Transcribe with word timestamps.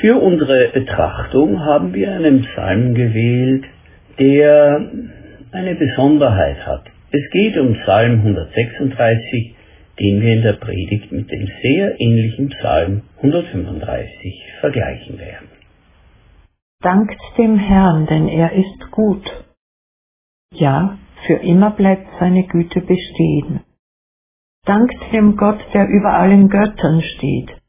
Für 0.00 0.16
unsere 0.16 0.68
Betrachtung 0.68 1.60
haben 1.60 1.92
wir 1.92 2.10
einen 2.12 2.40
Psalm 2.40 2.94
gewählt, 2.94 3.66
der 4.18 4.90
eine 5.52 5.74
Besonderheit 5.74 6.66
hat. 6.66 6.86
Es 7.10 7.30
geht 7.32 7.58
um 7.58 7.74
Psalm 7.82 8.20
136, 8.20 9.54
den 9.98 10.22
wir 10.22 10.32
in 10.32 10.42
der 10.42 10.54
Predigt 10.54 11.12
mit 11.12 11.30
dem 11.30 11.46
sehr 11.62 12.00
ähnlichen 12.00 12.48
Psalm 12.48 13.02
135 13.18 14.42
vergleichen 14.60 15.18
werden. 15.18 15.48
Dankt 16.80 17.20
dem 17.36 17.58
Herrn, 17.58 18.06
denn 18.06 18.28
er 18.28 18.52
ist 18.52 18.90
gut. 18.90 19.30
Ja, 20.54 20.96
für 21.26 21.34
immer 21.42 21.72
bleibt 21.72 22.06
seine 22.18 22.44
Güte 22.46 22.80
bestehen. 22.80 23.60
Dankt 24.64 25.12
dem 25.12 25.36
Gott, 25.36 25.60
der 25.74 25.86
über 25.88 26.14
allen 26.14 26.48
Göttern 26.48 27.02
steht. 27.02 27.59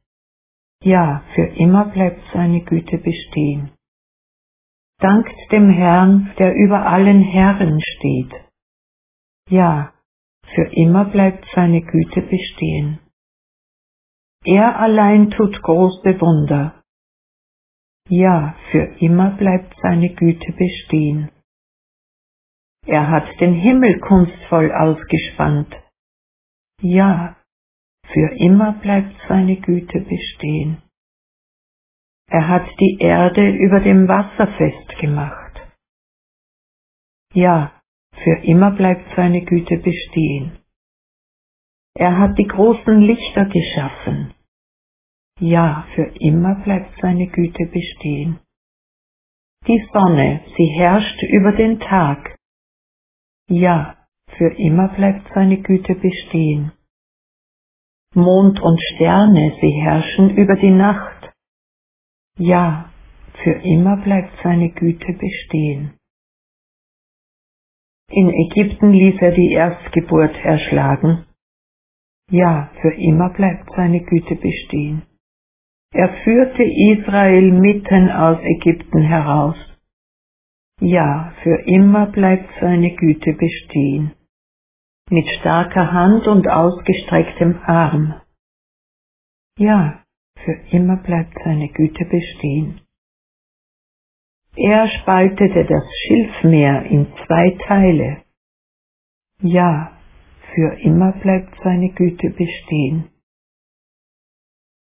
Ja, 0.83 1.23
für 1.35 1.45
immer 1.45 1.85
bleibt 1.85 2.23
seine 2.33 2.61
Güte 2.63 2.97
bestehen. 2.97 3.71
Dankt 4.99 5.35
dem 5.51 5.69
Herrn, 5.69 6.33
der 6.39 6.53
über 6.55 6.85
allen 6.85 7.21
Herren 7.21 7.79
steht. 7.81 8.33
Ja, 9.49 9.93
für 10.55 10.73
immer 10.73 11.05
bleibt 11.05 11.45
seine 11.53 11.81
Güte 11.81 12.21
bestehen. 12.21 12.99
Er 14.43 14.79
allein 14.79 15.29
tut 15.29 15.61
große 15.61 16.19
Wunder. 16.19 16.81
Ja, 18.09 18.55
für 18.71 18.85
immer 18.99 19.31
bleibt 19.37 19.75
seine 19.81 20.13
Güte 20.15 20.51
bestehen. 20.53 21.31
Er 22.87 23.07
hat 23.09 23.39
den 23.39 23.53
Himmel 23.53 23.99
kunstvoll 23.99 24.71
ausgespannt. 24.71 25.75
Ja, 26.81 27.37
für 28.13 28.35
immer 28.37 28.73
bleibt 28.73 29.15
seine 29.27 29.57
Güte 29.57 30.01
bestehen. 30.01 30.81
Er 32.27 32.47
hat 32.47 32.67
die 32.79 32.97
Erde 32.99 33.49
über 33.49 33.79
dem 33.79 34.07
Wasser 34.07 34.47
festgemacht. 34.57 35.61
Ja, 37.33 37.81
für 38.23 38.43
immer 38.43 38.71
bleibt 38.71 39.05
seine 39.15 39.43
Güte 39.43 39.77
bestehen. 39.77 40.59
Er 41.95 42.17
hat 42.17 42.37
die 42.37 42.47
großen 42.47 42.99
Lichter 43.01 43.45
geschaffen. 43.45 44.33
Ja, 45.39 45.87
für 45.95 46.13
immer 46.19 46.55
bleibt 46.63 46.99
seine 47.01 47.27
Güte 47.27 47.65
bestehen. 47.65 48.39
Die 49.67 49.87
Sonne, 49.93 50.41
sie 50.55 50.67
herrscht 50.67 51.21
über 51.23 51.51
den 51.51 51.79
Tag. 51.79 52.37
Ja, 53.49 53.97
für 54.37 54.53
immer 54.57 54.87
bleibt 54.89 55.27
seine 55.33 55.61
Güte 55.61 55.95
bestehen. 55.95 56.71
Mond 58.13 58.59
und 58.59 58.79
Sterne, 58.81 59.55
sie 59.61 59.71
herrschen 59.71 60.31
über 60.31 60.55
die 60.57 60.71
Nacht. 60.71 61.31
Ja, 62.37 62.91
für 63.41 63.53
immer 63.63 63.97
bleibt 64.03 64.33
seine 64.43 64.69
Güte 64.71 65.13
bestehen. 65.13 65.93
In 68.09 68.29
Ägypten 68.29 68.91
ließ 68.91 69.15
er 69.21 69.31
die 69.31 69.53
Erstgeburt 69.53 70.35
erschlagen. 70.43 71.25
Ja, 72.29 72.69
für 72.81 72.93
immer 72.95 73.29
bleibt 73.29 73.69
seine 73.77 74.01
Güte 74.01 74.35
bestehen. 74.35 75.03
Er 75.93 76.09
führte 76.23 76.63
Israel 76.63 77.51
mitten 77.51 78.09
aus 78.09 78.39
Ägypten 78.41 79.03
heraus. 79.03 79.55
Ja, 80.81 81.33
für 81.43 81.63
immer 81.65 82.07
bleibt 82.07 82.49
seine 82.59 82.93
Güte 82.95 83.33
bestehen. 83.33 84.11
Mit 85.13 85.27
starker 85.39 85.91
Hand 85.91 86.25
und 86.25 86.47
ausgestrecktem 86.47 87.59
Arm. 87.65 88.21
Ja, 89.57 90.05
für 90.39 90.53
immer 90.71 90.95
bleibt 91.03 91.33
seine 91.43 91.67
Güte 91.67 92.05
bestehen. 92.05 92.79
Er 94.55 94.87
spaltete 94.87 95.65
das 95.65 95.83
Schilfmeer 95.99 96.83
in 96.83 97.07
zwei 97.25 97.57
Teile. 97.67 98.23
Ja, 99.41 99.99
für 100.53 100.79
immer 100.79 101.11
bleibt 101.11 101.59
seine 101.61 101.89
Güte 101.89 102.29
bestehen. 102.29 103.09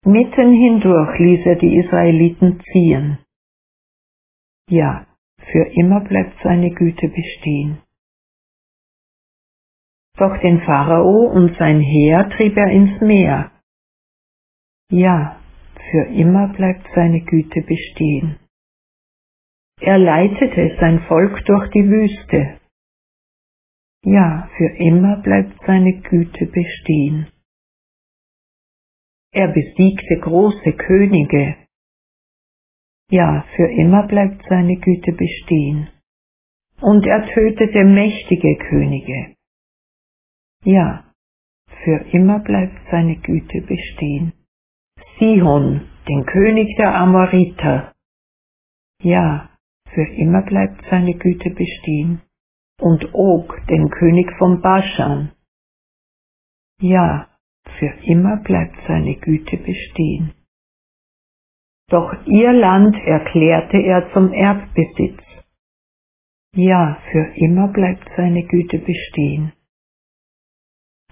Mitten 0.04 0.52
hindurch 0.52 1.20
ließ 1.20 1.46
er 1.46 1.56
die 1.56 1.78
Israeliten 1.78 2.62
ziehen. 2.74 3.20
Ja, 4.70 5.08
für 5.52 5.68
immer 5.72 6.02
bleibt 6.02 6.36
seine 6.44 6.72
Güte 6.72 7.08
bestehen. 7.08 7.82
Doch 10.18 10.36
den 10.42 10.62
Pharao 10.62 11.28
und 11.28 11.56
sein 11.58 11.80
Heer 11.80 12.30
trieb 12.30 12.58
er 12.58 12.72
ins 12.72 13.00
Meer. 13.02 13.52
Ja, 14.92 15.40
für 15.92 16.08
immer 16.08 16.48
bleibt 16.54 16.88
seine 16.96 17.22
Güte 17.22 17.62
bestehen. 17.62 18.40
Er 19.80 20.00
leitete 20.00 20.76
sein 20.80 21.02
Volk 21.08 21.46
durch 21.46 21.70
die 21.72 21.88
Wüste. 21.88 22.60
Ja, 24.04 24.50
für 24.58 24.70
immer 24.78 25.22
bleibt 25.22 25.56
seine 25.68 26.02
Güte 26.02 26.46
bestehen. 26.48 27.28
Er 29.32 29.50
besiegte 29.50 30.20
große 30.20 30.74
Könige. 30.74 31.58
Ja, 33.12 33.46
für 33.56 33.70
immer 33.70 34.08
bleibt 34.08 34.44
seine 34.50 34.78
Güte 34.78 35.12
bestehen. 35.12 35.90
Und 36.82 37.06
er 37.06 37.26
tötete 37.28 37.84
mächtige 37.84 38.58
Könige. 38.70 39.37
Ja, 40.64 41.06
für 41.84 42.06
immer 42.12 42.40
bleibt 42.40 42.80
seine 42.92 43.18
Güte 43.18 43.62
bestehen. 43.62 44.34
Sihon, 45.20 45.88
den 46.08 46.26
König 46.26 46.76
der 46.78 46.96
Amoriter. 46.96 47.94
Ja, 49.02 49.50
für 49.94 50.08
immer 50.24 50.42
bleibt 50.42 50.84
seine 50.90 51.14
Güte 51.14 51.50
bestehen. 51.52 52.22
Und 52.80 53.14
Og, 53.14 53.56
den 53.70 53.90
König 53.90 54.32
von 54.38 54.62
Baschan. 54.62 55.32
Ja, 56.80 57.30
für 57.80 57.94
immer 58.04 58.38
bleibt 58.38 58.78
seine 58.88 59.16
Güte 59.16 59.58
bestehen. 59.58 60.34
Doch 61.90 62.14
ihr 62.26 62.54
Land 62.54 62.96
erklärte 62.98 63.78
er 63.78 64.12
zum 64.14 64.34
Erbbesitz. 64.34 65.24
Ja, 66.54 67.00
für 67.12 67.34
immer 67.36 67.70
bleibt 67.70 68.08
seine 68.16 68.44
Güte 68.44 68.80
bestehen. 68.80 69.54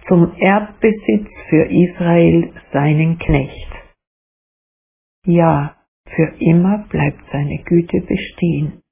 Zum 0.08 0.32
Erbbesitz 0.38 1.28
für 1.48 1.64
Israel 1.64 2.52
seinen 2.72 3.18
Knecht. 3.18 3.72
Ja, 5.26 5.76
für 6.14 6.36
immer 6.38 6.86
bleibt 6.88 7.20
seine 7.32 7.58
Güte 7.64 8.00
bestehen. 8.02 8.82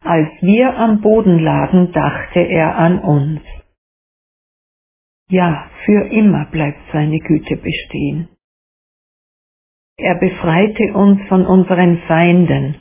Als 0.00 0.28
wir 0.40 0.74
am 0.76 1.00
Boden 1.00 1.38
lagen, 1.38 1.92
dachte 1.92 2.40
er 2.40 2.76
an 2.76 2.98
uns. 3.00 3.40
Ja, 5.30 5.70
für 5.84 6.08
immer 6.08 6.46
bleibt 6.46 6.80
seine 6.92 7.20
Güte 7.20 7.56
bestehen. 7.56 8.28
Er 9.98 10.14
befreite 10.14 10.94
uns 10.94 11.20
von 11.28 11.44
unseren 11.46 11.98
Feinden. 12.06 12.80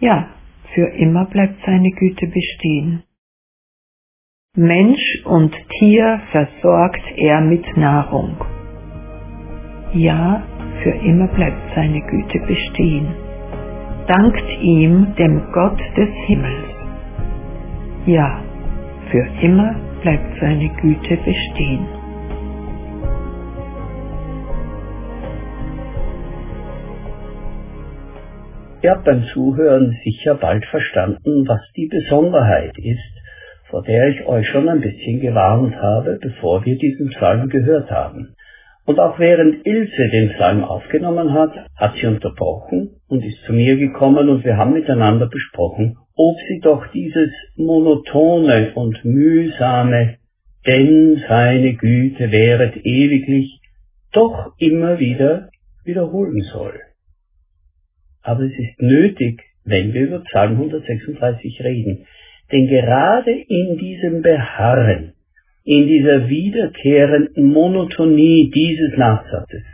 Ja, 0.00 0.34
für 0.74 0.88
immer 0.88 1.24
bleibt 1.26 1.58
seine 1.64 1.90
Güte 1.90 2.26
bestehen. 2.26 3.02
Mensch 4.58 5.22
und 5.26 5.54
Tier 5.78 6.18
versorgt 6.32 7.02
er 7.16 7.42
mit 7.42 7.76
Nahrung. 7.76 8.36
Ja, 9.92 10.42
für 10.82 10.92
immer 10.92 11.28
bleibt 11.28 11.74
seine 11.74 12.00
Güte 12.00 12.38
bestehen. 12.46 13.06
Dankt 14.06 14.62
ihm, 14.62 15.14
dem 15.18 15.42
Gott 15.52 15.78
des 15.98 16.08
Himmels. 16.26 16.70
Ja, 18.06 18.42
für 19.10 19.28
immer 19.42 19.74
bleibt 20.00 20.40
seine 20.40 20.70
Güte 20.80 21.18
bestehen. 21.18 21.86
Ihr 28.80 28.90
habt 28.90 29.04
beim 29.04 29.22
Zuhören 29.34 29.94
sicher 30.02 30.34
bald 30.36 30.64
verstanden, 30.64 31.46
was 31.46 31.60
die 31.76 31.88
Besonderheit 31.88 32.78
ist, 32.78 33.15
vor 33.70 33.82
der 33.82 34.08
ich 34.08 34.26
euch 34.26 34.46
schon 34.48 34.68
ein 34.68 34.80
bisschen 34.80 35.20
gewarnt 35.20 35.74
habe, 35.76 36.18
bevor 36.20 36.64
wir 36.64 36.76
diesen 36.76 37.08
Psalm 37.10 37.48
gehört 37.48 37.90
haben. 37.90 38.36
Und 38.84 39.00
auch 39.00 39.18
während 39.18 39.66
Ilse 39.66 40.08
den 40.12 40.30
Psalm 40.34 40.62
aufgenommen 40.62 41.32
hat, 41.32 41.52
hat 41.74 41.96
sie 41.96 42.06
unterbrochen 42.06 43.00
und 43.08 43.24
ist 43.24 43.42
zu 43.44 43.52
mir 43.52 43.76
gekommen 43.76 44.28
und 44.28 44.44
wir 44.44 44.56
haben 44.56 44.74
miteinander 44.74 45.26
besprochen, 45.26 45.96
ob 46.14 46.36
sie 46.48 46.60
doch 46.60 46.86
dieses 46.92 47.30
monotone 47.56 48.72
und 48.74 49.04
mühsame, 49.04 50.18
denn 50.66 51.22
seine 51.28 51.74
Güte 51.74 52.30
wäret 52.30 52.76
ewiglich, 52.76 53.60
doch 54.12 54.52
immer 54.58 55.00
wieder 55.00 55.50
wiederholen 55.84 56.42
soll. 56.52 56.80
Aber 58.22 58.42
es 58.42 58.52
ist 58.52 58.80
nötig, 58.80 59.42
wenn 59.64 59.92
wir 59.92 60.02
über 60.02 60.20
Psalm 60.20 60.52
136 60.52 61.60
reden, 61.62 62.06
denn 62.52 62.68
gerade 62.68 63.32
in 63.32 63.76
diesem 63.78 64.22
Beharren, 64.22 65.14
in 65.64 65.86
dieser 65.88 66.28
wiederkehrenden 66.28 67.52
Monotonie 67.52 68.50
dieses 68.54 68.96
Nachsatzes 68.96 69.64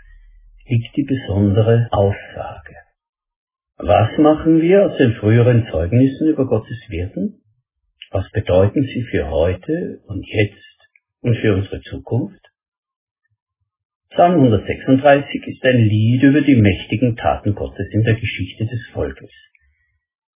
liegt 0.67 0.97
die 0.97 1.05
besondere 1.05 1.89
Aussage. 1.91 2.77
Was 3.77 4.17
machen 4.19 4.63
wir 4.63 4.87
aus 4.87 4.97
den 4.97 5.13
früheren 5.15 5.67
Zeugnissen 5.71 6.29
über 6.29 6.47
Gottes 6.47 6.79
Wirken? 6.89 7.43
Was 8.11 8.31
bedeuten 8.31 8.85
sie 8.85 9.03
für 9.03 9.29
heute 9.29 10.01
und 10.07 10.25
jetzt 10.27 10.79
und 11.21 11.37
für 11.37 11.55
unsere 11.55 11.81
Zukunft? 11.83 12.41
Psalm 14.11 14.35
136 14.35 15.47
ist 15.47 15.65
ein 15.65 15.85
Lied 15.85 16.23
über 16.23 16.43
die 16.43 16.57
mächtigen 16.57 17.17
Taten 17.17 17.55
Gottes 17.55 17.89
in 17.93 18.03
der 18.03 18.15
Geschichte 18.15 18.67
des 18.67 18.87
Volkes. 18.93 19.31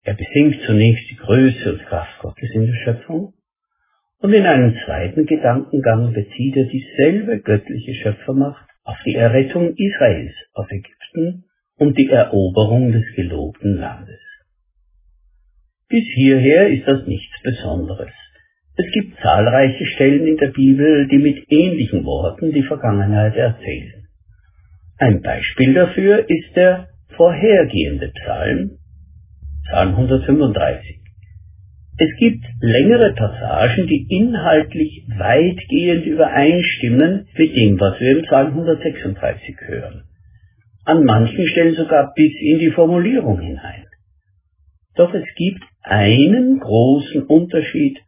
Er 0.05 0.15
besingt 0.15 0.61
zunächst 0.67 1.11
die 1.11 1.17
Größe 1.17 1.73
und 1.73 1.87
Kraft 1.87 2.19
Gottes 2.21 2.51
in 2.53 2.67
der 2.67 2.77
Schöpfung 2.85 3.33
und 4.19 4.33
in 4.35 4.45
einem 4.45 4.77
zweiten 4.85 5.25
Gedankengang 5.25 6.13
bezieht 6.13 6.57
er 6.57 6.67
dieselbe 6.67 7.41
göttliche 7.41 7.95
Schöpfermacht 7.95 8.69
auf 8.85 8.97
die 9.07 9.15
Errettung 9.15 9.75
Israels 9.75 10.35
aus 10.53 10.67
Ägypten 10.71 11.45
und 11.77 11.97
die 11.99 12.09
Eroberung 12.11 12.93
des 12.93 13.05
gelobten 13.17 13.79
Landes. 13.79 14.21
Bis 15.89 16.05
hierher 16.15 16.69
ist 16.69 16.87
das 16.87 17.07
nichts 17.07 17.43
Besonderes. 17.43 18.13
Es 18.77 18.91
gibt 18.93 19.19
zahlreiche 19.21 19.87
Stellen 19.87 20.27
in 20.27 20.37
der 20.37 20.49
Bibel, 20.49 21.09
die 21.09 21.19
mit 21.19 21.51
ähnlichen 21.51 22.05
Worten 22.05 22.53
die 22.53 22.63
Vergangenheit 22.63 23.37
erzählen. 23.37 24.07
Ein 24.99 25.23
Beispiel 25.23 25.73
dafür 25.73 26.29
ist 26.29 26.57
der 26.57 26.89
vorhergehende 27.17 28.09
Psalm, 28.09 28.79
Psalm 29.69 29.95
135. 29.97 31.01
Es 31.97 32.11
gibt 32.19 32.45
längere 32.61 33.15
Passagen, 33.15 33.87
die 33.87 34.07
inhaltlich 34.11 35.07
weitgehend 35.17 36.05
übereinstimmen 36.05 37.29
mit 37.35 37.57
dem, 37.57 37.81
was 37.81 37.99
wir 37.99 38.19
im 38.19 38.23
Psalm 38.25 38.49
136 38.49 39.57
hören. 39.63 40.05
An 40.85 41.05
manchen 41.05 41.49
Stellen 41.49 41.75
sogar 41.77 42.13
bis 42.15 42.33
in 42.41 42.59
die 42.59 42.73
Formulierung 42.73 43.41
hinein. 43.41 43.87
Doch 44.97 45.15
es 45.15 45.25
gibt 45.35 45.63
einen 45.83 46.61
großen 46.61 47.23
Unterschied 47.23 47.99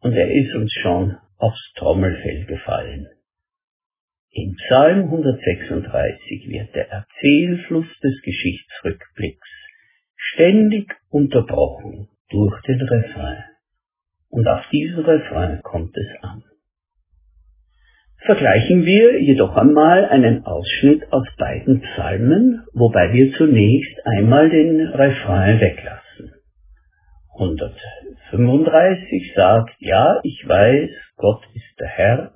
und 0.00 0.12
er 0.12 0.30
ist 0.32 0.54
uns 0.56 0.72
schon 0.82 1.16
aufs 1.38 1.72
Trommelfell 1.76 2.46
gefallen. 2.46 3.06
Im 4.32 4.54
Psalm 4.54 5.04
136 5.04 6.48
wird 6.48 6.74
der 6.74 6.90
Erzählfluss 6.90 7.86
des 8.02 8.20
Geschichtsrückblicks 8.22 9.55
ständig 10.36 10.94
unterbrochen 11.10 12.08
durch 12.30 12.60
den 12.62 12.80
Refrain. 12.80 13.44
Und 14.28 14.46
auf 14.46 14.62
diesen 14.70 15.04
Refrain 15.04 15.60
kommt 15.62 15.96
es 15.96 16.22
an. 16.22 16.44
Vergleichen 18.24 18.84
wir 18.84 19.20
jedoch 19.22 19.56
einmal 19.56 20.04
einen 20.04 20.44
Ausschnitt 20.44 21.10
aus 21.12 21.26
beiden 21.38 21.80
Psalmen, 21.80 22.64
wobei 22.74 23.12
wir 23.12 23.32
zunächst 23.34 23.94
einmal 24.04 24.50
den 24.50 24.80
Refrain 24.88 25.60
weglassen. 25.60 26.32
135 27.38 29.32
sagt, 29.34 29.74
ja, 29.78 30.20
ich 30.22 30.46
weiß, 30.46 30.90
Gott 31.16 31.42
ist 31.54 31.80
der 31.80 31.88
Herr, 31.88 32.32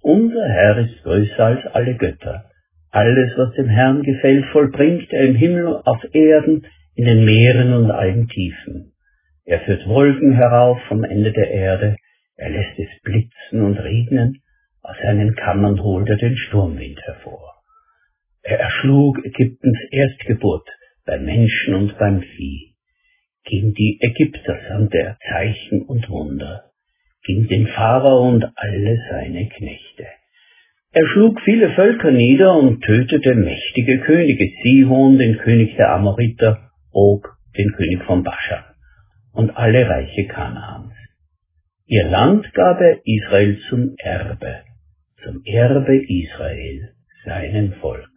unser 0.00 0.48
Herr 0.48 0.78
ist 0.78 1.02
größer 1.02 1.44
als 1.44 1.66
alle 1.72 1.96
Götter. 1.96 2.44
Alles, 2.90 3.32
was 3.36 3.54
dem 3.54 3.68
Herrn 3.68 4.02
gefällt, 4.02 4.44
vollbringt 4.52 5.12
er 5.12 5.24
im 5.24 5.34
Himmel, 5.34 5.80
auf 5.84 6.02
Erden, 6.12 6.66
in 6.94 7.04
den 7.04 7.24
Meeren 7.24 7.72
und 7.72 7.90
allen 7.90 8.28
Tiefen. 8.28 8.92
Er 9.44 9.60
führt 9.60 9.86
Wolken 9.88 10.34
herauf 10.34 10.80
vom 10.88 11.04
Ende 11.04 11.32
der 11.32 11.50
Erde, 11.50 11.96
er 12.36 12.50
lässt 12.50 12.78
es 12.78 12.88
blitzen 13.02 13.62
und 13.62 13.78
regnen, 13.78 14.42
aus 14.82 14.96
seinen 15.02 15.34
Kammern 15.34 15.82
holt 15.82 16.08
er 16.08 16.16
den 16.16 16.36
Sturmwind 16.36 17.00
hervor. 17.02 17.54
Er 18.42 18.58
erschlug 18.58 19.24
Ägyptens 19.24 19.78
Erstgeburt 19.90 20.68
beim 21.06 21.24
Menschen 21.24 21.74
und 21.74 21.96
beim 21.98 22.22
Vieh. 22.22 22.74
Gegen 23.44 23.74
die 23.74 23.98
Ägypter 24.00 24.58
sandte 24.68 24.98
er 24.98 25.18
Zeichen 25.28 25.82
und 25.82 26.08
Wunder, 26.08 26.70
gegen 27.24 27.48
den 27.48 27.66
Pharao 27.68 28.28
und 28.28 28.44
alle 28.54 28.98
seine 29.10 29.48
Knechte. 29.48 30.06
Er 30.92 31.06
schlug 31.06 31.40
viele 31.40 31.70
Völker 31.70 32.10
nieder 32.10 32.54
und 32.56 32.82
tötete 32.82 33.34
mächtige 33.34 34.00
Könige, 34.00 34.48
Sihon, 34.62 35.18
den 35.18 35.38
König 35.38 35.76
der 35.76 35.90
Amoriter, 35.90 36.71
Og, 36.92 37.28
den 37.56 37.72
König 37.72 38.02
von 38.04 38.22
Baschan 38.22 38.64
und 39.32 39.56
alle 39.56 39.88
Reiche 39.88 40.26
Kanaans. 40.26 40.92
Ihr 41.86 42.04
Land 42.04 42.52
gab 42.54 42.80
er 42.80 43.00
Israel 43.04 43.58
zum 43.68 43.94
Erbe, 43.98 44.62
zum 45.22 45.42
Erbe 45.44 45.96
Israel, 45.96 46.94
seinem 47.24 47.72
Volk. 47.74 48.08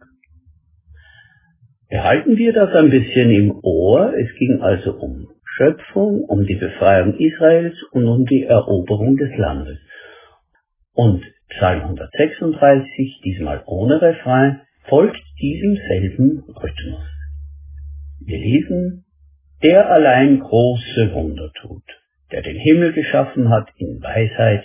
Behalten 1.88 2.36
wir 2.36 2.52
das 2.52 2.74
ein 2.74 2.90
bisschen 2.90 3.30
im 3.30 3.60
Ohr, 3.62 4.14
es 4.18 4.34
ging 4.38 4.60
also 4.60 4.94
um 4.94 5.28
Schöpfung, 5.56 6.24
um 6.24 6.44
die 6.44 6.56
Befreiung 6.56 7.16
Israels 7.18 7.74
und 7.92 8.06
um 8.06 8.26
die 8.26 8.42
Eroberung 8.42 9.16
des 9.16 9.36
Landes. 9.36 9.78
Und 10.92 11.24
Psalm 11.48 11.82
136, 11.82 13.20
diesmal 13.24 13.62
ohne 13.66 14.02
Refrain, 14.02 14.62
folgt 14.88 15.22
diesem 15.40 15.76
selben 15.76 16.44
Rhythmus. 16.48 17.15
Wir 18.26 18.38
lesen 18.38 19.04
der 19.62 19.88
allein 19.88 20.40
große 20.40 21.14
Wunder 21.14 21.50
tut, 21.60 21.84
der 22.32 22.42
den 22.42 22.56
Himmel 22.56 22.92
geschaffen 22.92 23.50
hat 23.50 23.68
in 23.78 24.02
Weisheit, 24.02 24.64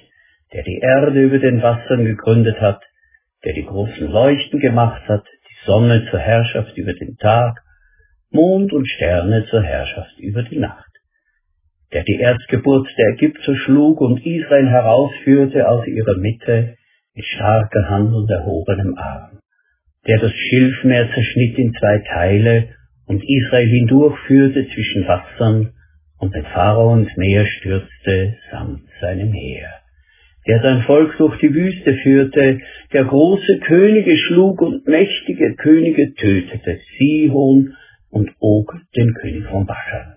der 0.51 0.63
die 0.63 0.79
Erde 0.79 1.21
über 1.21 1.37
den 1.37 1.61
Wassern 1.61 2.03
gegründet 2.03 2.59
hat, 2.59 2.81
der 3.45 3.53
die 3.53 3.65
großen 3.65 4.07
Leuchten 4.07 4.59
gemacht 4.59 5.07
hat, 5.07 5.23
die 5.47 5.65
Sonne 5.65 6.07
zur 6.09 6.19
Herrschaft 6.19 6.75
über 6.75 6.93
den 6.93 7.17
Tag, 7.17 7.61
Mond 8.31 8.73
und 8.73 8.89
Sterne 8.89 9.45
zur 9.45 9.61
Herrschaft 9.61 10.17
über 10.17 10.41
die 10.41 10.57
Nacht, 10.57 10.91
der 11.93 12.03
die 12.03 12.19
Erstgeburt 12.19 12.87
der 12.97 13.09
Ägypter 13.13 13.55
schlug 13.55 14.01
und 14.01 14.25
Israel 14.25 14.69
herausführte 14.69 15.69
aus 15.69 15.85
ihrer 15.85 16.17
Mitte 16.17 16.77
mit 17.13 17.25
starker 17.25 17.89
Hand 17.89 18.11
und 18.13 18.29
erhobenem 18.29 18.97
Arm, 18.97 19.39
der 20.07 20.17
das 20.17 20.33
Schilfmeer 20.33 21.13
zerschnitt 21.13 21.59
in 21.59 21.73
zwei 21.73 21.99
Teile 21.99 22.80
und 23.11 23.21
Israel 23.27 23.67
hindurchführte 23.67 24.67
zwischen 24.73 25.05
Wassern 25.05 25.73
und 26.17 26.33
den 26.33 26.45
Pharao 26.45 26.95
ins 26.95 27.15
Meer 27.17 27.45
stürzte 27.45 28.37
samt 28.49 28.83
seinem 29.01 29.33
Heer, 29.33 29.69
der 30.47 30.61
sein 30.61 30.83
Volk 30.83 31.17
durch 31.17 31.37
die 31.39 31.53
Wüste 31.53 31.93
führte, 31.95 32.59
der 32.93 33.03
große 33.03 33.59
Könige 33.67 34.15
schlug 34.15 34.61
und 34.61 34.87
mächtige 34.87 35.55
Könige 35.55 36.13
tötete, 36.13 36.79
Sihon 36.97 37.75
und 38.11 38.31
Og, 38.39 38.73
den 38.95 39.13
König 39.15 39.43
von 39.47 39.65
Baschan, 39.65 40.15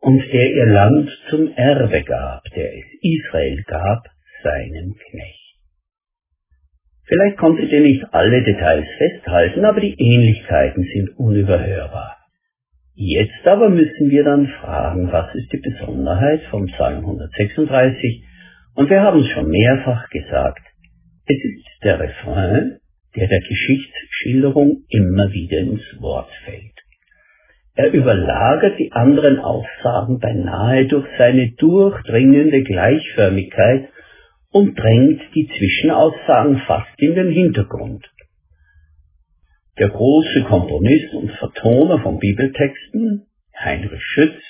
und 0.00 0.20
der 0.32 0.50
ihr 0.50 0.66
Land 0.66 1.10
zum 1.30 1.52
Erbe 1.54 2.02
gab, 2.02 2.42
der 2.56 2.72
es 2.74 2.86
Israel 3.02 3.62
gab, 3.68 4.08
seinem 4.42 4.94
Knecht. 4.94 5.58
Vielleicht 7.04 7.36
konntet 7.36 7.70
ihr 7.70 7.82
nicht 7.82 8.04
alle 8.10 8.42
Details 8.42 8.88
festhalten, 8.98 9.64
aber 9.64 9.80
die 9.80 9.94
Ähnlichkeiten 9.96 10.82
sind 10.92 11.16
unüberhörbar. 11.16 12.21
Jetzt 12.94 13.46
aber 13.46 13.70
müssen 13.70 14.10
wir 14.10 14.22
dann 14.22 14.48
fragen, 14.60 15.10
was 15.10 15.34
ist 15.34 15.50
die 15.52 15.62
Besonderheit 15.62 16.42
vom 16.50 16.66
Psalm 16.66 16.98
136? 16.98 18.24
Und 18.74 18.90
wir 18.90 19.00
haben 19.00 19.20
es 19.20 19.28
schon 19.28 19.48
mehrfach 19.48 20.08
gesagt, 20.10 20.62
es 21.26 21.36
ist 21.36 21.84
der 21.84 22.00
Refrain, 22.00 22.78
der 23.16 23.28
der 23.28 23.40
Geschichtsschilderung 23.40 24.84
immer 24.88 25.32
wieder 25.32 25.58
ins 25.58 25.82
Wort 26.00 26.30
fällt. 26.44 26.72
Er 27.74 27.92
überlagert 27.92 28.78
die 28.78 28.92
anderen 28.92 29.38
Aussagen 29.38 30.18
beinahe 30.18 30.86
durch 30.86 31.06
seine 31.16 31.52
durchdringende 31.52 32.62
Gleichförmigkeit 32.62 33.88
und 34.50 34.78
drängt 34.78 35.22
die 35.34 35.48
Zwischenaussagen 35.48 36.58
fast 36.66 36.90
in 36.98 37.14
den 37.14 37.30
Hintergrund. 37.30 38.06
Der 39.82 39.90
große 39.90 40.44
Komponist 40.44 41.12
und 41.12 41.32
Vertoner 41.32 41.98
von 41.98 42.20
Bibeltexten, 42.20 43.26
Heinrich 43.58 44.00
Schütz, 44.00 44.40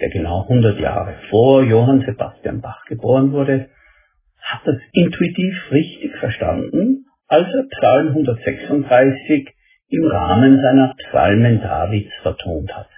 der 0.00 0.08
genau 0.08 0.44
100 0.44 0.80
Jahre 0.80 1.14
vor 1.28 1.62
Johann 1.62 2.00
Sebastian 2.06 2.62
Bach 2.62 2.82
geboren 2.86 3.32
wurde, 3.32 3.68
hat 4.40 4.62
das 4.64 4.78
intuitiv 4.94 5.54
richtig 5.72 6.16
verstanden, 6.16 7.04
als 7.26 7.48
er 7.52 7.68
Psalm 7.68 8.08
136 8.08 9.54
im 9.88 10.06
Rahmen 10.06 10.62
seiner 10.62 10.94
Psalmen 10.96 11.60
Davids 11.60 12.14
vertont 12.22 12.74
hat. 12.74 12.88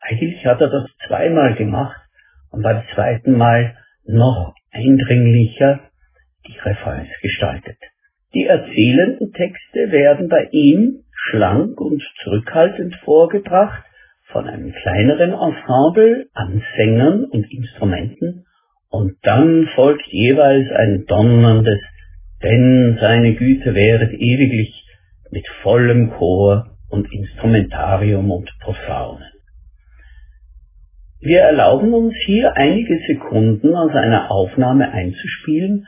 Eigentlich 0.00 0.44
hat 0.44 0.60
er 0.60 0.68
das 0.68 0.90
zweimal 1.06 1.54
gemacht 1.54 2.02
und 2.50 2.60
beim 2.60 2.82
zweiten 2.94 3.32
Mal 3.32 3.78
noch 4.04 4.52
eindringlicher 4.72 5.80
die 6.46 6.58
Refrains 6.58 7.08
gestaltet. 7.22 7.78
Die 8.34 8.44
erzählenden 8.44 9.32
Texte 9.32 9.90
werden 9.90 10.28
bei 10.28 10.48
ihm 10.52 11.04
schlank 11.12 11.80
und 11.80 12.02
zurückhaltend 12.22 12.94
vorgebracht 13.04 13.84
von 14.26 14.46
einem 14.46 14.72
kleineren 14.72 15.32
Ensemble 15.32 16.26
an 16.34 16.62
Sängern 16.76 17.24
und 17.24 17.50
Instrumenten 17.50 18.44
und 18.90 19.16
dann 19.22 19.68
folgt 19.74 20.06
jeweils 20.08 20.70
ein 20.72 21.04
donnerndes 21.06 21.80
Denn 22.42 22.98
seine 23.00 23.34
Güte 23.34 23.74
wäret 23.74 24.12
ewiglich 24.12 24.84
mit 25.30 25.46
vollem 25.62 26.10
Chor 26.10 26.76
und 26.88 27.12
Instrumentarium 27.12 28.30
und 28.30 28.50
Posaunen. 28.60 29.24
Wir 31.20 31.40
erlauben 31.40 31.92
uns 31.94 32.14
hier 32.24 32.56
einige 32.56 32.96
Sekunden 33.08 33.74
aus 33.74 33.90
einer 33.92 34.30
Aufnahme 34.30 34.92
einzuspielen, 34.92 35.86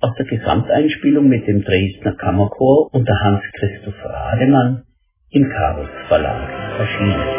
aus 0.00 0.14
der 0.16 0.26
Gesamteinspielung 0.26 1.28
mit 1.28 1.46
dem 1.46 1.62
Dresdner 1.62 2.12
Kammerchor 2.12 2.92
unter 2.92 3.18
Hans 3.20 3.42
Christoph 3.58 4.04
Rademann 4.04 4.84
im 5.30 5.48
Karls 5.50 5.90
Verlag 6.08 6.48
erschienen. 6.78 7.37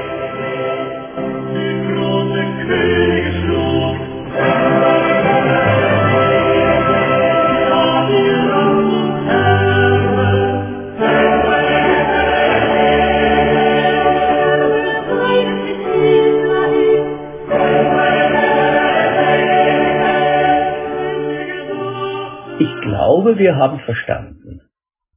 Glaube, 23.30 23.40
wir 23.40 23.56
haben 23.56 23.80
verstanden. 23.82 24.62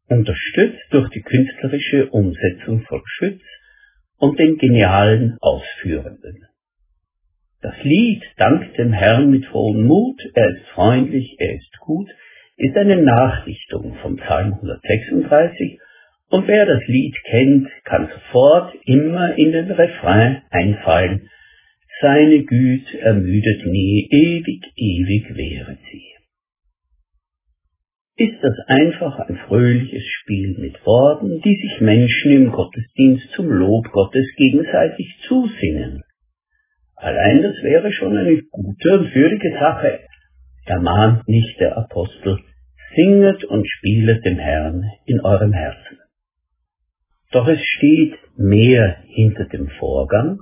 Unterstützt 0.09 0.85
durch 0.91 1.09
die 1.11 1.23
künstlerische 1.23 2.11
Umsetzung 2.11 2.83
von 2.83 3.01
Schütz 3.07 3.41
und 4.19 4.39
den 4.39 4.59
genialen 4.59 5.39
Ausführenden. 5.41 6.47
Das 7.63 7.75
Lied 7.83 8.23
Dank 8.37 8.75
dem 8.75 8.93
Herrn 8.93 9.31
mit 9.31 9.47
frohem 9.47 9.87
Mut, 9.87 10.21
er 10.35 10.51
ist 10.51 10.69
freundlich, 10.75 11.37
er 11.39 11.55
ist 11.55 11.79
gut, 11.79 12.09
ist 12.57 12.77
eine 12.77 12.97
Nachdichtung 12.97 13.95
vom 14.03 14.17
Psalm 14.17 14.55
136 14.55 15.79
und 16.29 16.49
wer 16.49 16.67
das 16.67 16.87
Lied 16.87 17.17
kennt, 17.25 17.69
kann 17.85 18.11
sofort 18.13 18.75
immer 18.85 19.39
in 19.39 19.53
den 19.53 19.71
Refrain 19.71 20.43
einfallen. 20.51 21.31
Seine 22.03 22.43
Güte 22.43 23.01
ermüdet 23.01 23.65
nie, 23.65 24.07
ewig, 24.11 24.65
ewig 24.77 25.35
wäre 25.35 25.79
sie 25.91 26.02
ist 28.17 28.43
das 28.43 28.55
einfach 28.67 29.19
ein 29.21 29.37
fröhliches 29.49 30.05
Spiel 30.05 30.57
mit 30.59 30.85
Worten, 30.85 31.41
die 31.41 31.57
sich 31.57 31.81
Menschen 31.81 32.33
im 32.33 32.53
Gottesdienst 32.53 33.31
zum 33.35 33.49
Lob 33.49 33.91
Gottes 33.91 34.27
gegenseitig 34.37 35.19
zusingen. 35.27 36.03
Allein 36.97 37.43
das 37.43 37.63
wäre 37.63 37.93
schon 37.93 38.17
eine 38.17 38.43
gute 38.51 38.99
und 38.99 39.15
würdige 39.15 39.53
Sache. 39.59 40.01
Ermahnt 40.67 41.27
nicht 41.27 41.59
der 41.59 41.77
Apostel, 41.77 42.39
singet 42.95 43.45
und 43.45 43.67
spielet 43.69 44.25
dem 44.25 44.39
Herrn 44.39 44.85
in 45.07 45.21
eurem 45.21 45.53
Herzen. 45.53 45.99
Doch 47.33 47.49
es 47.49 47.61
steht 47.65 48.15
mehr 48.37 48.99
hinter 49.07 49.47
dem 49.47 49.69
Vorgang, 49.79 50.39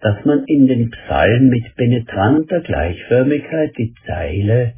dass 0.00 0.24
man 0.24 0.44
in 0.46 0.66
den 0.66 0.90
Psalmen 0.90 1.50
mit 1.50 1.76
penetranter 1.76 2.60
Gleichförmigkeit 2.62 3.76
die 3.76 3.94
Zeile 4.06 4.74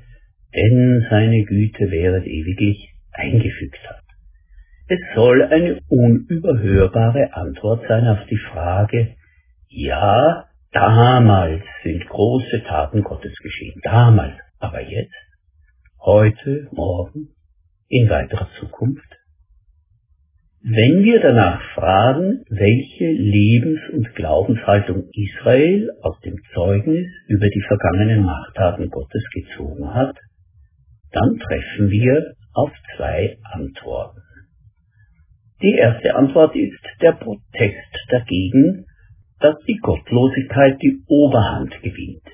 denn 0.55 1.07
seine 1.11 1.45
Güte 1.45 1.91
wäret 1.91 2.27
ewiglich 2.27 2.95
eingefügt 3.13 3.79
hat. 3.89 4.03
Es 4.87 4.99
soll 5.15 5.43
eine 5.43 5.81
unüberhörbare 5.89 7.35
Antwort 7.35 7.85
sein 7.89 8.07
auf 8.07 8.27
die 8.29 8.39
Frage, 8.53 9.15
ja, 9.69 10.45
damals 10.73 11.63
sind 11.83 12.07
große 12.07 12.63
Taten 12.65 13.03
Gottes 13.03 13.35
geschehen, 13.43 13.81
damals, 13.83 14.35
aber 14.59 14.83
jetzt, 14.83 15.15
heute, 16.01 16.69
morgen, 16.73 17.29
in 17.89 18.09
weiterer 18.11 18.49
Zukunft? 18.61 19.09
Wenn 20.63 21.05
wir 21.05 21.21
danach 21.21 21.61
fragen, 21.75 22.43
welche 22.49 23.05
Lebens- 23.05 23.91
und 23.93 24.15
Glaubenshaltung 24.15 25.09
Israel 25.13 25.91
aus 26.03 26.19
dem 26.21 26.37
Zeugnis 26.55 27.07
über 27.29 27.47
die 27.49 27.65
vergangenen 27.69 28.25
Machttaten 28.25 28.89
Gottes 28.89 29.23
gezogen 29.35 29.93
hat, 29.93 30.17
dann 31.15 31.39
treffen 31.39 31.91
wir 31.91 32.35
auf 32.53 32.71
zwei 32.97 33.39
Antworten. 33.53 34.21
Die 35.63 35.75
erste 35.75 36.15
Antwort 36.15 36.55
ist 36.57 36.81
der 37.01 37.13
Protest 37.13 37.95
dagegen, 38.11 38.87
dass 39.41 39.57
die 39.67 39.77
Gottlosigkeit 39.77 40.81
die 40.83 41.03
Oberhand 41.07 41.73
gewinnt. 41.83 42.27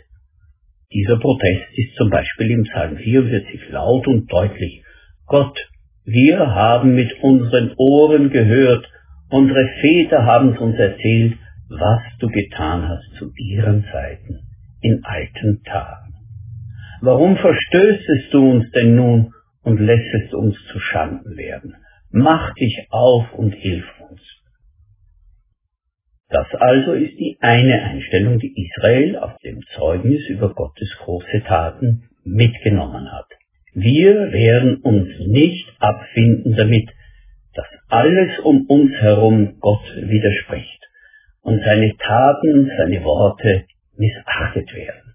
Dieser 0.92 1.18
Protest 1.18 1.66
ist 1.76 1.94
zum 1.96 2.10
Beispiel 2.10 2.50
im 2.50 2.64
Psalm 2.64 2.96
44 2.96 3.70
laut 3.70 4.08
und 4.08 4.30
deutlich. 4.32 4.82
Gott, 5.26 5.56
wir 6.04 6.38
haben 6.38 6.94
mit 6.94 7.12
unseren 7.22 7.72
Ohren 7.76 8.30
gehört, 8.30 8.88
unsere 9.30 9.68
Väter 9.80 10.24
haben 10.24 10.54
es 10.54 10.60
uns 10.60 10.76
erzählt, 10.76 11.38
was 11.68 12.02
du 12.18 12.26
getan 12.28 12.88
hast 12.88 13.14
zu 13.18 13.30
ihren 13.36 13.84
Zeiten, 13.92 14.40
in 14.80 15.00
alten 15.04 15.62
Tagen. 15.62 16.09
Warum 17.02 17.38
verstößest 17.38 18.32
du 18.32 18.50
uns 18.50 18.70
denn 18.72 18.94
nun 18.94 19.32
und 19.62 19.80
lässest 19.80 20.34
uns 20.34 20.54
zu 20.70 20.78
Schanden 20.80 21.34
werden? 21.38 21.74
Mach 22.10 22.52
dich 22.54 22.76
auf 22.90 23.32
und 23.32 23.52
hilf 23.52 23.86
uns. 24.10 24.20
Das 26.28 26.46
also 26.54 26.92
ist 26.92 27.18
die 27.18 27.38
eine 27.40 27.82
Einstellung, 27.82 28.38
die 28.38 28.54
Israel 28.54 29.16
auf 29.16 29.36
dem 29.38 29.62
Zeugnis 29.74 30.28
über 30.28 30.52
Gottes 30.52 30.94
große 31.02 31.42
Taten 31.46 32.10
mitgenommen 32.24 33.10
hat. 33.10 33.28
Wir 33.72 34.32
werden 34.32 34.76
uns 34.82 35.08
nicht 35.26 35.72
abfinden 35.78 36.54
damit, 36.54 36.90
dass 37.54 37.66
alles 37.88 38.38
um 38.40 38.66
uns 38.66 38.92
herum 39.00 39.58
Gott 39.60 39.96
widerspricht 39.96 40.82
und 41.40 41.64
seine 41.64 41.96
Taten, 41.96 42.70
seine 42.76 43.02
Worte 43.04 43.64
missachtet 43.96 44.74
werden 44.74 45.09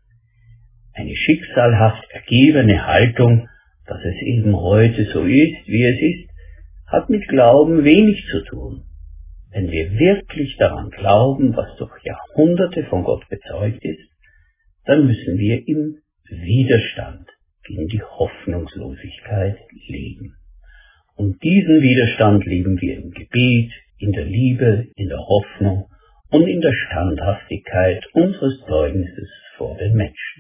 eine 0.96 1.16
schicksalhaft 1.16 2.10
ergebene 2.12 2.88
Haltung, 2.88 3.50
dass 3.86 4.00
es 4.04 4.22
eben 4.22 4.56
heute 4.56 5.06
so 5.06 5.24
ist, 5.24 5.68
wie 5.68 5.84
es 5.84 6.00
ist, 6.02 6.30
hat 6.88 7.10
mit 7.10 7.28
Glauben 7.28 7.84
wenig 7.84 8.26
zu 8.32 8.44
tun. 8.46 8.84
Wenn 9.52 9.70
wir 9.72 9.92
wirklich 9.92 10.56
daran 10.58 10.90
glauben, 10.90 11.56
was 11.56 11.76
durch 11.78 11.92
Jahrhunderte 12.04 12.84
von 12.86 13.04
Gott 13.04 13.28
bezeugt 13.30 13.84
ist, 13.84 14.10
dann 14.86 15.06
müssen 15.06 15.38
wir 15.38 15.68
im 15.68 15.98
Widerstand 16.30 17.28
gegen 17.66 17.88
die 17.88 18.02
Hoffnungslosigkeit 18.02 19.58
leben. 19.88 20.36
Und 21.16 21.42
diesen 21.44 21.82
Widerstand 21.82 22.46
leben 22.46 22.80
wir 22.82 22.98
im 22.98 23.12
Gebet, 23.12 23.72
in 23.98 24.12
der 24.12 24.26
Liebe, 24.26 24.88
in 24.96 25.08
der 25.08 25.20
Hoffnung 25.20 25.88
und 26.30 26.48
in 26.48 26.62
der 26.62 26.74
Standhaftigkeit 26.74 28.06
unseres 28.14 28.60
Zeugnisses 28.68 29.30
vor 29.58 29.78
den 29.78 29.96
Menschen. 29.96 30.35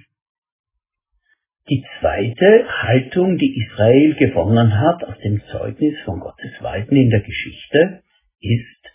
Die 1.67 1.83
zweite 1.99 2.67
Haltung, 2.83 3.37
die 3.37 3.59
Israel 3.59 4.13
gewonnen 4.15 4.79
hat 4.79 5.03
aus 5.03 5.17
dem 5.23 5.41
Zeugnis 5.51 5.95
von 6.05 6.19
Gottes 6.19 6.61
Walten 6.61 6.95
in 6.95 7.09
der 7.09 7.21
Geschichte, 7.21 8.03
ist 8.39 8.85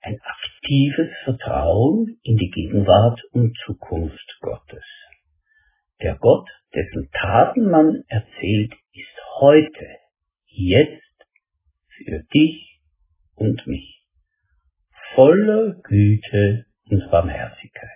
ein 0.00 0.18
aktives 0.20 1.08
Vertrauen 1.22 2.18
in 2.24 2.36
die 2.36 2.50
Gegenwart 2.50 3.20
und 3.30 3.56
Zukunft 3.64 4.38
Gottes. 4.40 4.84
Der 6.02 6.16
Gott, 6.16 6.48
dessen 6.74 7.10
Taten 7.12 7.70
man 7.70 8.02
erzählt, 8.08 8.72
ist 8.92 9.40
heute, 9.40 9.86
jetzt 10.46 11.26
für 11.96 12.24
dich 12.34 12.80
und 13.36 13.64
mich, 13.68 14.02
voller 15.14 15.76
Güte 15.84 16.66
und 16.86 17.08
Barmherzigkeit. 17.12 17.88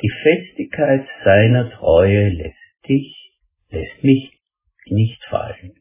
Die 0.00 0.12
Festigkeit 0.22 1.08
seiner 1.24 1.70
Treue 1.72 2.28
lässt 2.28 2.59
dich, 2.90 3.32
lässt 3.70 4.04
mich 4.04 4.32
nicht 4.86 5.24
fallen, 5.30 5.72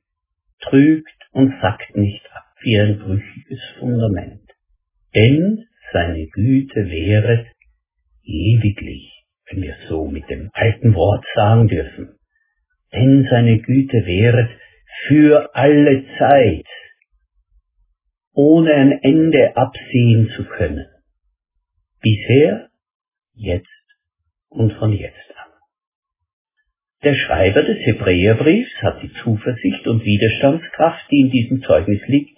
trügt 0.61 1.11
und 1.31 1.53
sackt 1.61 1.95
nicht 1.95 2.23
ab 2.31 2.45
wie 2.61 2.79
ein 2.79 2.99
brüchiges 2.99 3.61
Fundament. 3.79 4.47
Denn 5.15 5.65
seine 5.91 6.27
Güte 6.27 6.85
wäret 6.89 7.47
ewiglich, 8.23 9.11
wenn 9.49 9.61
wir 9.63 9.75
so 9.87 10.05
mit 10.05 10.29
dem 10.29 10.49
alten 10.53 10.93
Wort 10.93 11.25
sagen 11.35 11.67
dürfen. 11.67 12.19
Denn 12.93 13.27
seine 13.29 13.59
Güte 13.59 14.05
wäret 14.05 14.49
für 15.07 15.55
alle 15.55 16.05
Zeit, 16.17 16.67
ohne 18.33 18.73
ein 18.73 18.91
Ende 19.01 19.55
absehen 19.55 20.29
zu 20.35 20.45
können. 20.45 20.87
Bisher, 22.01 22.69
jetzt 23.33 23.67
und 24.49 24.73
von 24.73 24.93
jetzt 24.93 25.35
an. 25.35 25.48
Der 27.01 27.15
Schreiber 27.15 27.63
des 27.63 27.77
Hebräerbriefs 27.85 28.73
hat 28.81 29.01
die 29.01 29.13
Zuversicht 29.23 29.87
und 29.87 30.03
Widerstandskraft, 30.03 31.09
die 31.09 31.21
in 31.21 31.31
diesem 31.31 31.61
Zeugnis 31.61 32.01
liegt, 32.07 32.37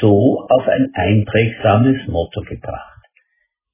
so 0.00 0.46
auf 0.48 0.66
ein 0.66 0.88
einprägsames 0.94 2.06
Motto 2.08 2.40
gebracht. 2.40 3.02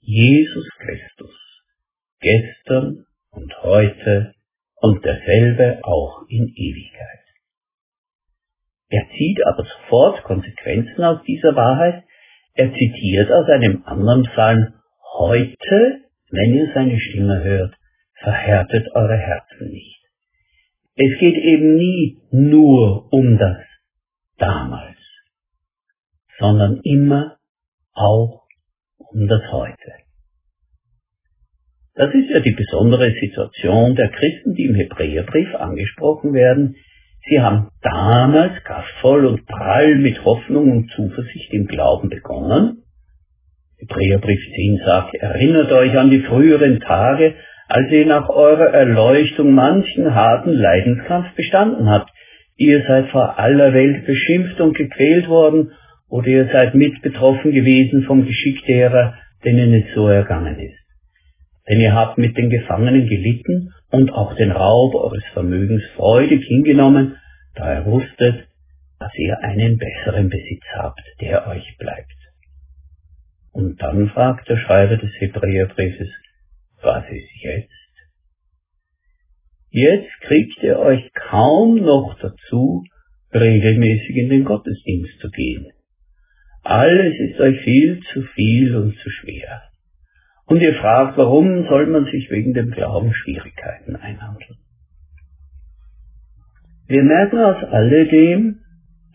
Jesus 0.01 0.69
Christus, 0.79 1.63
gestern 2.21 3.07
und 3.31 3.63
heute 3.63 4.35
und 4.81 5.05
derselbe 5.05 5.81
auch 5.85 6.25
in 6.29 6.53
Ewigkeit. 6.57 7.25
Er 8.89 9.07
zieht 9.17 9.39
aber 9.47 9.65
sofort 9.65 10.25
Konsequenzen 10.25 11.05
aus 11.05 11.23
dieser 11.23 11.55
Wahrheit. 11.55 12.03
Er 12.55 12.73
zitiert 12.73 13.31
aus 13.31 13.49
einem 13.49 13.85
anderen 13.85 14.25
Psalm, 14.25 14.75
heute, 15.17 16.03
wenn 16.31 16.55
ihr 16.55 16.73
seine 16.75 16.99
Stimme 16.99 17.43
hört, 17.45 17.75
verhärtet 18.21 18.89
eure 18.95 19.17
Herzen 19.17 19.71
nicht. 19.71 19.94
Es 20.97 21.19
geht 21.19 21.37
eben 21.37 21.77
nie 21.77 22.19
nur 22.31 23.13
um 23.13 23.37
das 23.37 23.59
damals, 24.39 24.97
sondern 26.39 26.81
immer 26.85 27.37
auch 27.93 28.47
um 28.99 29.27
das 29.27 29.43
heute. 29.51 29.93
Das 31.95 32.13
ist 32.15 32.31
ja 32.31 32.41
die 32.41 32.55
besondere 32.55 33.13
Situation 33.21 33.95
der 33.97 34.09
Christen, 34.11 34.55
die 34.55 34.65
im 34.65 34.75
Hebräerbrief 34.75 35.55
angesprochen 35.55 36.33
werden. 36.33 36.77
Sie 37.29 37.41
haben 37.41 37.71
damals 37.83 38.63
kraftvoll 38.65 39.27
und 39.27 39.47
prall 39.47 39.97
mit 39.97 40.25
Hoffnung 40.25 40.71
und 40.71 40.91
Zuversicht 40.91 41.53
im 41.53 41.67
Glauben 41.67 42.09
begonnen. 42.09 42.83
Hebräerbrief 43.79 44.41
10 44.55 44.81
sagt, 44.85 45.15
erinnert 45.15 45.73
euch 45.73 45.97
an 45.97 46.11
die 46.11 46.21
früheren 46.21 46.81
Tage, 46.81 47.35
als 47.75 47.91
ihr 47.91 48.07
nach 48.07 48.29
eurer 48.29 48.73
Erleuchtung 48.73 49.53
manchen 49.53 50.15
harten 50.15 50.53
Leidenskampf 50.53 51.35
bestanden 51.35 51.91
habt. 51.91 52.09
Ihr 52.57 52.85
seid 52.87 53.09
vor 53.09 53.37
aller 53.37 53.75
Welt 53.75 54.07
beschimpft 54.07 54.61
und 54.61 54.77
gequält 54.77 55.27
worden, 55.27 55.73
oder 56.09 56.29
ihr 56.29 56.49
seid 56.53 56.77
mit 56.77 57.03
betroffen 57.03 57.51
gewesen 57.51 58.05
vom 58.05 58.27
Geschick 58.27 58.65
derer, 58.67 59.15
denen 59.45 59.75
es 59.75 59.93
so 59.93 60.07
ergangen 60.07 60.57
ist. 60.61 60.79
Denn 61.69 61.81
ihr 61.81 61.93
habt 61.93 62.17
mit 62.17 62.37
den 62.37 62.49
Gefangenen 62.49 63.09
gelitten 63.09 63.73
und 63.91 64.13
auch 64.13 64.37
den 64.37 64.53
Raub 64.53 64.95
eures 64.95 65.25
Vermögens 65.33 65.83
freudig 65.97 66.45
hingenommen, 66.47 67.17
da 67.57 67.81
ihr 67.81 67.87
wusstet, 67.87 68.47
dass 69.01 69.11
ihr 69.17 69.37
einen 69.43 69.79
besseren 69.79 70.29
Besitz 70.29 70.63
habt, 70.77 71.03
der 71.21 71.49
euch 71.49 71.77
bleibt. 71.81 72.15
Und 73.51 73.83
dann 73.83 74.11
fragt 74.11 74.49
der 74.49 74.59
Schreiber 74.59 74.97
des 74.97 75.11
Hebräerbriefes, 75.19 76.09
was 76.85 77.05
ist 77.11 77.43
jetzt? 77.43 77.71
Jetzt 79.71 80.21
kriegt 80.21 80.63
ihr 80.63 80.79
euch 80.79 81.03
kaum 81.15 81.77
noch 81.77 82.17
dazu, 82.21 82.85
regelmäßig 83.35 84.17
in 84.17 84.29
den 84.29 84.45
Gottesdienst 84.45 85.19
zu 85.21 85.31
gehen. 85.31 85.67
Alles 86.63 87.15
ist 87.19 87.41
euch 87.41 87.61
viel 87.63 88.01
zu 88.13 88.23
viel 88.23 88.77
und 88.77 88.97
zu 88.99 89.11
schwer. 89.11 89.63
Und 90.47 90.61
ihr 90.61 90.75
fragt, 90.75 91.17
warum 91.19 91.67
soll 91.67 91.87
man 91.87 92.05
sich 92.05 92.31
wegen 92.31 92.55
dem 92.55 92.71
Glauben 92.71 93.13
Schwierigkeiten 93.13 93.97
einhandeln? 93.97 94.59
Wir 96.87 97.03
merken 97.03 97.39
aus 97.39 97.65
alledem, 97.65 98.61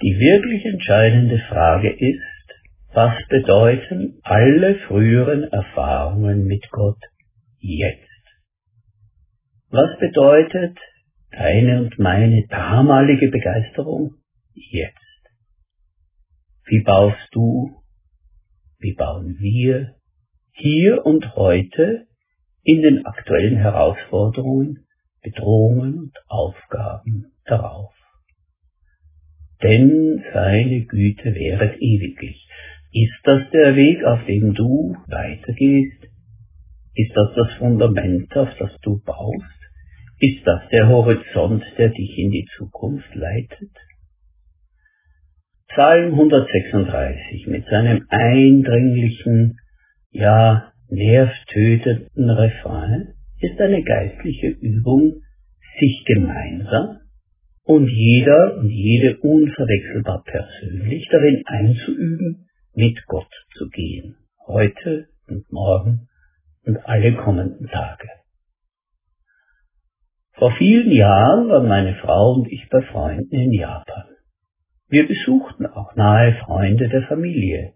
die 0.02 0.20
wirklich 0.20 0.65
entscheidende 0.65 1.39
Frage 1.50 1.89
ist, 1.89 2.20
was 2.94 3.15
bedeuten 3.30 4.20
alle 4.24 4.76
früheren 4.88 5.44
Erfahrungen 5.44 6.46
mit 6.46 6.70
Gott 6.72 6.98
jetzt? 7.60 8.08
Was 9.69 10.00
bedeutet 10.00 10.78
deine 11.32 11.84
und 11.84 12.00
meine 12.00 12.48
damalige 12.48 13.30
Begeisterung 13.30 14.15
jetzt? 14.54 14.98
Wie 16.65 16.82
baust 16.82 17.28
du, 17.32 17.82
wie 18.80 18.93
bauen 18.93 19.38
wir 19.39 19.95
hier 20.52 21.06
und 21.06 21.36
heute 21.36 22.08
in 22.63 22.82
den 22.82 23.06
aktuellen 23.06 23.58
Herausforderungen, 23.58 24.86
Bedrohungen 25.22 26.00
und 26.00 26.17
Aufgaben 26.28 27.32
darauf? 27.45 27.93
Denn 29.62 30.24
seine 30.34 30.86
Güte 30.86 31.36
wäret 31.36 31.76
ewiglich. 31.82 32.48
Ist 32.91 33.19
das 33.24 33.50
der 33.52 33.76
Weg, 33.76 34.04
auf 34.04 34.26
dem 34.26 34.54
du 34.54 34.95
weitergehst? 35.08 36.08
Ist 37.00 37.16
das 37.16 37.34
das 37.34 37.54
Fundament, 37.60 38.36
auf 38.36 38.50
das 38.60 38.72
du 38.82 39.00
baust? 39.06 39.60
Ist 40.20 40.46
das 40.46 40.68
der 40.70 40.90
Horizont, 40.90 41.64
der 41.78 41.88
dich 41.88 42.18
in 42.18 42.30
die 42.30 42.46
Zukunft 42.58 43.16
leitet? 43.16 43.72
Psalm 45.70 46.12
136 46.12 47.48
mit 47.48 47.66
seinem 47.68 48.06
eindringlichen, 48.10 49.60
ja 50.12 50.74
nervtötenden 50.90 52.30
Refrain 52.32 53.14
ist 53.40 53.58
eine 53.62 53.82
geistliche 53.82 54.48
Übung, 54.48 55.22
sich 55.80 56.04
gemeinsam 56.06 56.98
und 57.64 57.88
jeder 57.88 58.58
und 58.58 58.70
jede 58.72 59.16
unverwechselbar 59.20 60.26
persönlich 60.26 61.08
darin 61.10 61.44
einzuüben, 61.46 62.50
mit 62.74 63.06
Gott 63.06 63.32
zu 63.54 63.70
gehen, 63.70 64.18
heute 64.48 65.08
und 65.30 65.50
morgen 65.54 66.09
und 66.70 66.86
alle 66.86 67.14
kommenden 67.16 67.68
Tage. 67.68 68.08
Vor 70.34 70.52
vielen 70.58 70.92
Jahren 70.92 71.50
waren 71.50 71.68
meine 71.68 71.96
Frau 71.96 72.34
und 72.36 72.52
ich 72.52 72.70
bei 72.70 72.82
Freunden 72.84 73.36
in 73.36 73.52
Japan. 73.52 74.06
Wir 74.88 75.08
besuchten 75.08 75.66
auch 75.66 75.96
nahe 75.96 76.36
Freunde 76.46 76.88
der 76.88 77.04
Familie. 77.04 77.74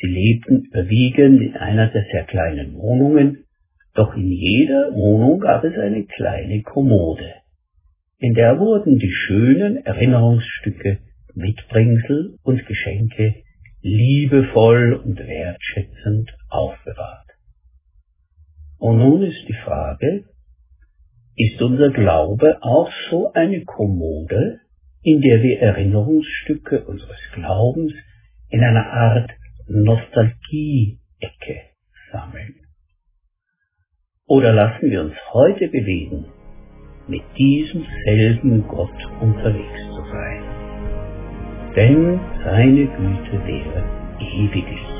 Sie 0.00 0.08
lebten 0.08 0.64
überwiegend 0.64 1.40
in 1.40 1.56
einer 1.56 1.88
der 1.88 2.04
sehr 2.10 2.24
kleinen 2.24 2.74
Wohnungen, 2.74 3.44
doch 3.94 4.14
in 4.14 4.30
jeder 4.30 4.92
Wohnung 4.92 5.38
gab 5.38 5.62
es 5.62 5.78
eine 5.78 6.04
kleine 6.04 6.62
Kommode. 6.62 7.32
In 8.18 8.34
der 8.34 8.58
wurden 8.58 8.98
die 8.98 9.12
schönen 9.12 9.76
Erinnerungsstücke, 9.86 10.98
Mitbringsel 11.34 12.38
und 12.42 12.66
Geschenke 12.66 13.36
liebevoll 13.82 14.94
und 14.94 15.18
wertschätzend 15.18 16.36
aufbewahrt. 16.48 17.23
Und 18.78 18.98
nun 18.98 19.22
ist 19.22 19.48
die 19.48 19.56
Frage, 19.64 20.24
ist 21.36 21.60
unser 21.60 21.90
Glaube 21.90 22.58
auch 22.62 22.90
so 23.10 23.32
eine 23.32 23.64
Kommode, 23.64 24.60
in 25.02 25.20
der 25.20 25.42
wir 25.42 25.60
Erinnerungsstücke 25.60 26.84
unseres 26.84 27.20
Glaubens 27.34 27.92
in 28.50 28.62
einer 28.62 28.86
Art 28.86 29.30
Nostalgie-Ecke 29.66 31.60
sammeln? 32.12 32.54
Oder 34.26 34.52
lassen 34.52 34.90
wir 34.90 35.02
uns 35.02 35.14
heute 35.32 35.68
bewegen, 35.68 36.26
mit 37.08 37.22
diesem 37.36 37.84
selben 38.04 38.66
Gott 38.68 39.04
unterwegs 39.20 39.80
zu 39.88 40.02
sein? 40.10 40.42
Denn 41.76 42.20
seine 42.44 42.86
Güte 42.86 43.46
wäre 43.46 43.84
ewiglich. 44.20 44.94